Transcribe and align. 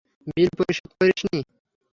বিল 0.27 0.49
পরিশোধ 0.59 0.91
করিসনি? 0.99 1.39